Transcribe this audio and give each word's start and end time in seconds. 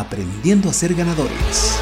aprendiendo 0.00 0.68
a 0.68 0.72
ser 0.72 0.94
ganadores. 0.94 1.80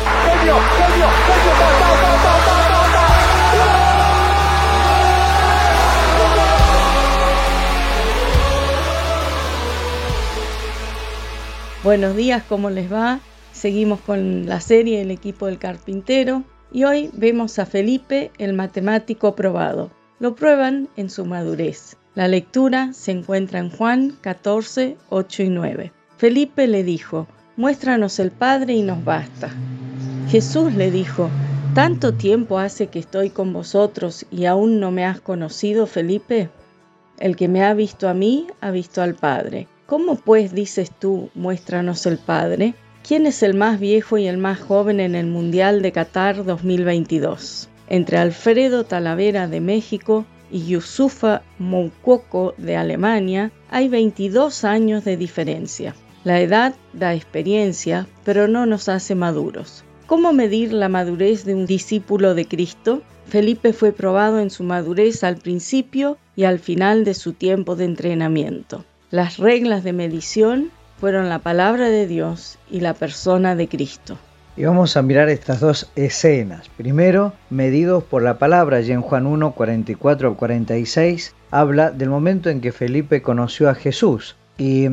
Buenos 11.82 12.14
días, 12.14 12.42
¿cómo 12.48 12.68
les 12.68 12.92
va? 12.92 13.20
Seguimos 13.52 14.00
con 14.00 14.46
la 14.46 14.60
serie 14.60 15.00
El 15.00 15.10
equipo 15.10 15.46
del 15.46 15.58
carpintero 15.58 16.44
y 16.72 16.84
hoy 16.84 17.10
vemos 17.14 17.58
a 17.58 17.66
Felipe, 17.66 18.30
el 18.38 18.52
matemático 18.52 19.34
probado. 19.34 19.90
Lo 20.18 20.34
prueban 20.34 20.88
en 20.96 21.08
su 21.08 21.24
madurez. 21.24 21.96
La 22.14 22.28
lectura 22.28 22.92
se 22.92 23.12
encuentra 23.12 23.58
en 23.60 23.70
Juan 23.70 24.18
14, 24.20 24.98
8 25.08 25.42
y 25.42 25.48
9. 25.48 25.92
Felipe 26.18 26.66
le 26.66 26.84
dijo, 26.84 27.26
muéstranos 27.60 28.18
el 28.20 28.30
Padre 28.30 28.72
y 28.72 28.80
nos 28.80 29.04
basta. 29.04 29.50
Jesús 30.30 30.74
le 30.74 30.90
dijo, 30.90 31.28
¿tanto 31.74 32.14
tiempo 32.14 32.58
hace 32.58 32.86
que 32.86 32.98
estoy 32.98 33.28
con 33.28 33.52
vosotros 33.52 34.24
y 34.30 34.46
aún 34.46 34.80
no 34.80 34.90
me 34.90 35.04
has 35.04 35.20
conocido, 35.20 35.86
Felipe? 35.86 36.48
El 37.18 37.36
que 37.36 37.48
me 37.48 37.62
ha 37.62 37.74
visto 37.74 38.08
a 38.08 38.14
mí, 38.14 38.46
ha 38.62 38.70
visto 38.70 39.02
al 39.02 39.14
Padre. 39.14 39.68
¿Cómo 39.84 40.16
pues 40.16 40.54
dices 40.54 40.90
tú, 40.90 41.28
muéstranos 41.34 42.06
el 42.06 42.16
Padre? 42.16 42.72
¿Quién 43.06 43.26
es 43.26 43.42
el 43.42 43.52
más 43.52 43.78
viejo 43.78 44.16
y 44.16 44.26
el 44.26 44.38
más 44.38 44.58
joven 44.58 44.98
en 44.98 45.14
el 45.14 45.26
Mundial 45.26 45.82
de 45.82 45.92
Qatar 45.92 46.46
2022? 46.46 47.68
Entre 47.90 48.16
Alfredo 48.16 48.84
Talavera 48.84 49.48
de 49.48 49.60
México 49.60 50.24
y 50.50 50.64
Yusufa 50.64 51.42
Moukoko 51.58 52.54
de 52.56 52.76
Alemania 52.76 53.52
hay 53.70 53.90
22 53.90 54.64
años 54.64 55.04
de 55.04 55.18
diferencia. 55.18 55.94
La 56.22 56.40
edad 56.40 56.74
da 56.92 57.14
experiencia, 57.14 58.06
pero 58.24 58.46
no 58.46 58.66
nos 58.66 58.90
hace 58.90 59.14
maduros. 59.14 59.84
¿Cómo 60.06 60.34
medir 60.34 60.72
la 60.72 60.90
madurez 60.90 61.44
de 61.46 61.54
un 61.54 61.64
discípulo 61.64 62.34
de 62.34 62.46
Cristo? 62.46 63.02
Felipe 63.26 63.72
fue 63.72 63.92
probado 63.92 64.38
en 64.40 64.50
su 64.50 64.62
madurez 64.62 65.24
al 65.24 65.36
principio 65.36 66.18
y 66.36 66.44
al 66.44 66.58
final 66.58 67.04
de 67.04 67.14
su 67.14 67.32
tiempo 67.32 67.74
de 67.74 67.86
entrenamiento. 67.86 68.84
Las 69.10 69.38
reglas 69.38 69.82
de 69.82 69.94
medición 69.94 70.70
fueron 70.98 71.30
la 71.30 71.38
palabra 71.38 71.88
de 71.88 72.06
Dios 72.06 72.58
y 72.70 72.80
la 72.80 72.92
persona 72.92 73.56
de 73.56 73.68
Cristo. 73.68 74.18
Y 74.58 74.64
vamos 74.64 74.98
a 74.98 75.02
mirar 75.02 75.30
estas 75.30 75.60
dos 75.60 75.90
escenas. 75.96 76.68
Primero, 76.76 77.32
medidos 77.48 78.04
por 78.04 78.22
la 78.22 78.38
palabra, 78.38 78.82
y 78.82 78.90
en 78.90 79.00
Juan 79.00 79.26
1, 79.26 79.52
44 79.52 80.36
46, 80.36 81.34
habla 81.50 81.92
del 81.92 82.10
momento 82.10 82.50
en 82.50 82.60
que 82.60 82.72
Felipe 82.72 83.22
conoció 83.22 83.70
a 83.70 83.74
Jesús. 83.74 84.36
Y 84.58 84.88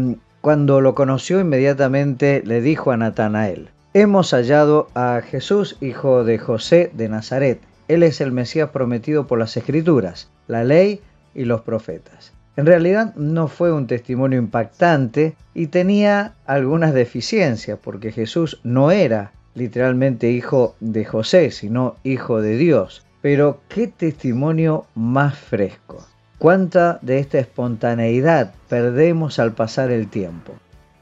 cuando 0.48 0.80
lo 0.80 0.96
conoció 0.96 1.42
inmediatamente 1.42 2.42
le 2.46 2.62
dijo 2.62 2.92
a 2.92 2.96
Natanael, 2.96 3.68
hemos 3.94 4.32
hallado 4.32 4.88
a 4.96 5.20
Jesús, 5.20 5.76
hijo 5.82 6.24
de 6.24 6.38
José 6.38 6.90
de 6.94 7.10
Nazaret. 7.10 7.60
Él 7.90 8.02
es 8.02 8.22
el 8.22 8.32
Mesías 8.32 8.70
prometido 8.70 9.28
por 9.28 9.40
las 9.40 9.58
Escrituras, 9.58 10.30
la 10.48 10.64
ley 10.64 11.02
y 11.36 11.44
los 11.44 11.64
profetas. 11.64 12.32
En 12.56 12.66
realidad 12.66 13.14
no 13.16 13.50
fue 13.50 13.74
un 13.74 13.88
testimonio 13.88 14.40
impactante 14.40 15.36
y 15.54 15.68
tenía 15.68 16.36
algunas 16.46 16.94
deficiencias 16.94 17.78
porque 17.84 18.14
Jesús 18.14 18.62
no 18.64 18.92
era 18.92 19.34
literalmente 19.54 20.32
hijo 20.32 20.78
de 20.80 21.04
José, 21.04 21.52
sino 21.52 21.98
hijo 22.06 22.40
de 22.40 22.56
Dios. 22.56 23.06
Pero 23.22 23.60
qué 23.68 23.88
testimonio 23.88 24.86
más 24.96 25.38
fresco. 25.38 26.06
¿Cuánta 26.40 27.00
de 27.02 27.18
esta 27.18 27.40
espontaneidad 27.40 28.54
perdemos 28.70 29.40
al 29.40 29.54
pasar 29.54 29.90
el 29.90 30.08
tiempo? 30.08 30.54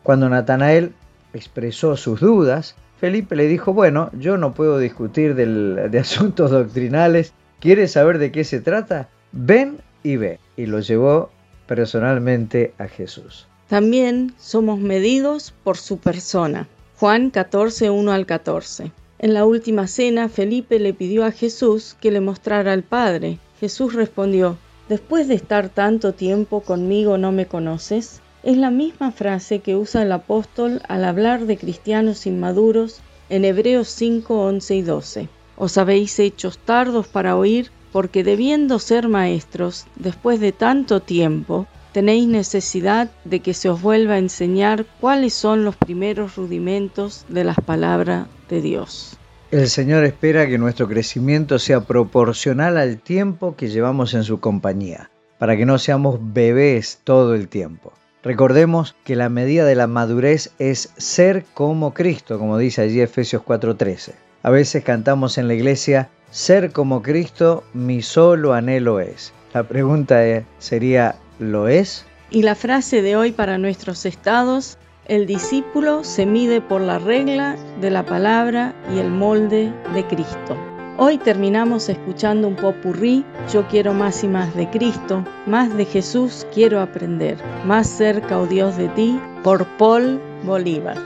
Cuando 0.02 0.30
Natanael 0.30 0.94
expresó 1.34 1.98
sus 1.98 2.22
dudas, 2.22 2.76
Felipe 3.02 3.36
le 3.36 3.48
dijo, 3.48 3.74
bueno, 3.74 4.10
yo 4.18 4.38
no 4.38 4.54
puedo 4.54 4.80
discutir 4.80 5.36
de 5.36 6.00
asuntos 6.00 6.52
doctrinales, 6.52 7.34
¿quieres 7.60 7.92
saber 7.92 8.18
de 8.18 8.32
qué 8.32 8.46
se 8.46 8.62
trata? 8.62 9.10
Ven 9.34 9.80
y 10.04 10.16
ve. 10.16 10.40
Y 10.56 10.68
lo 10.68 10.80
llevó 10.80 11.32
personalmente 11.68 12.74
a 12.78 12.88
Jesús. 12.88 13.48
También 13.68 14.34
somos 14.38 14.80
medidos 14.80 15.54
por 15.64 15.76
su 15.76 15.98
persona. 15.98 16.70
Juan 16.98 17.30
14, 17.30 17.90
1 17.90 18.12
al 18.14 18.26
14. 18.26 18.94
En 19.20 19.34
la 19.34 19.44
última 19.44 19.88
cena, 19.88 20.30
Felipe 20.30 20.80
le 20.80 20.94
pidió 20.94 21.26
a 21.26 21.32
Jesús 21.32 21.98
que 22.00 22.12
le 22.12 22.22
mostrara 22.22 22.72
al 22.72 22.84
Padre. 22.84 23.40
Jesús 23.60 23.94
respondió, 23.94 24.58
Después 24.90 25.28
de 25.28 25.34
estar 25.34 25.70
tanto 25.70 26.14
tiempo 26.14 26.62
conmigo 26.62 27.18
no 27.18 27.32
me 27.32 27.48
conoces? 27.48 28.22
Es 28.44 28.56
la 28.58 28.70
misma 28.70 29.12
frase 29.12 29.60
que 29.60 29.76
usa 29.76 30.04
el 30.04 30.12
apóstol 30.12 30.82
al 30.88 31.06
hablar 31.06 31.48
de 31.48 31.58
cristianos 31.58 32.28
inmaduros 32.28 33.02
en 33.30 33.46
Hebreos 33.46 33.88
5, 33.88 34.46
11 34.46 34.76
y 34.76 34.82
12. 34.84 35.30
Os 35.58 35.78
habéis 35.80 36.20
hecho 36.20 36.52
tardos 36.52 37.08
para 37.08 37.36
oír, 37.36 37.72
porque 37.92 38.24
debiendo 38.24 38.78
ser 38.78 39.08
maestros, 39.08 39.88
después 39.96 40.40
de 40.40 40.52
tanto 40.52 41.00
tiempo, 41.00 41.66
tenéis 41.92 42.28
necesidad 42.28 43.10
de 43.24 43.40
que 43.40 43.56
se 43.56 43.70
os 43.70 43.82
vuelva 43.82 44.16
a 44.16 44.20
enseñar 44.20 44.86
cuáles 45.02 45.34
son 45.34 45.66
los 45.66 45.76
primeros 45.76 46.36
rudimentos 46.36 47.26
de 47.28 47.44
las 47.44 47.58
palabras 47.58 48.28
de 48.50 48.62
Dios. 48.62 49.18
El 49.56 49.70
Señor 49.70 50.04
espera 50.04 50.48
que 50.48 50.58
nuestro 50.58 50.86
crecimiento 50.90 51.60
sea 51.60 51.80
proporcional 51.80 52.78
al 52.78 52.98
tiempo 52.98 53.56
que 53.56 53.70
llevamos 53.70 54.14
en 54.14 54.26
su 54.26 54.42
compañía, 54.42 55.10
para 55.38 55.56
que 55.56 55.66
no 55.66 55.78
seamos 55.78 56.20
bebés 56.22 57.00
todo 57.06 57.36
el 57.36 57.48
tiempo. 57.48 57.94
Recordemos 58.22 58.98
que 59.06 59.16
la 59.16 59.30
medida 59.30 59.64
de 59.64 59.76
la 59.76 59.88
madurez 59.88 60.52
es 60.60 60.92
ser 60.98 61.46
como 61.54 61.94
Cristo, 61.94 62.38
como 62.38 62.58
dice 62.58 62.82
allí 62.82 63.00
Efesios 63.00 63.44
4:13. 63.44 64.12
A 64.44 64.50
veces 64.50 64.84
cantamos 64.84 65.38
en 65.38 65.48
la 65.48 65.54
iglesia, 65.54 66.10
ser 66.32 66.74
como 66.74 67.02
Cristo 67.02 67.64
mi 67.74 68.02
solo 68.02 68.54
anhelo 68.54 69.00
es. 69.00 69.32
La 69.54 69.64
pregunta 69.64 70.20
sería, 70.60 71.16
¿lo 71.40 71.70
es? 71.70 72.06
Y 72.30 72.42
la 72.42 72.56
frase 72.56 73.02
de 73.02 73.16
hoy 73.16 73.32
para 73.32 73.58
nuestros 73.58 74.06
estados 74.06 74.78
el 75.08 75.28
discípulo 75.28 76.04
se 76.04 76.26
mide 76.26 76.62
por 76.62 76.82
la 76.82 76.98
regla 76.98 77.56
de 77.80 77.92
la 77.92 78.04
palabra 78.04 78.74
y 78.94 79.00
el 79.00 79.10
molde 79.10 79.72
de 79.94 80.04
Cristo. 80.06 80.58
Hoy 80.98 81.18
terminamos 81.18 81.90
escuchando 81.90 82.48
un 82.48 82.56
popurrí, 82.56 83.26
yo 83.52 83.68
quiero 83.68 83.94
más 83.94 84.24
y 84.24 84.28
más 84.28 84.56
de 84.56 84.70
Cristo, 84.70 85.24
más 85.46 85.76
de 85.76 85.86
Jesús 85.86 86.48
quiero 86.54 86.80
aprender, 86.82 87.38
más 87.66 87.88
cerca, 87.88 88.40
oh 88.40 88.48
Dios, 88.48 88.78
de 88.78 88.88
ti, 88.90 89.20
por 89.44 89.66
Paul 89.78 90.22
Bolívar. 90.44 90.98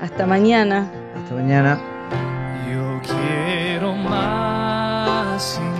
Hasta 0.00 0.24
mañana. 0.24 0.88
Hasta 1.16 1.34
mañana. 1.34 1.80
Yo 2.70 3.00
quiero 3.02 3.92
más 3.94 5.58
y 5.60 5.64
más 5.64 5.73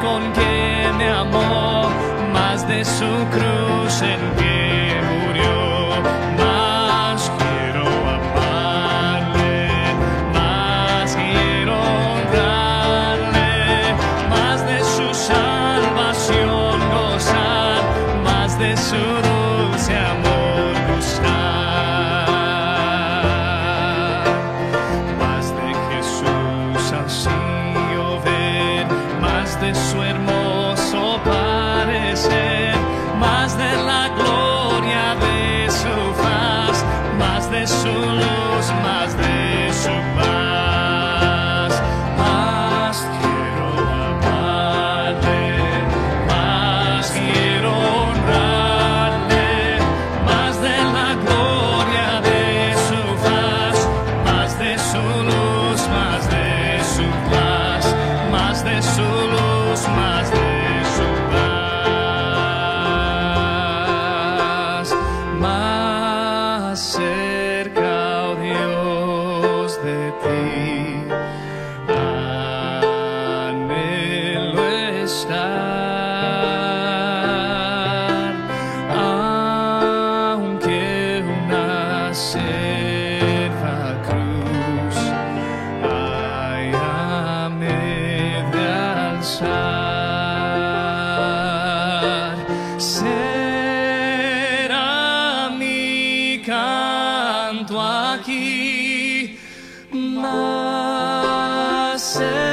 con 0.00 0.32
que 0.32 0.92
me 0.98 1.08
amó, 1.10 1.88
más 2.32 2.66
de 2.66 2.84
su 2.84 3.10
cruz 3.30 3.49
más 102.18 102.49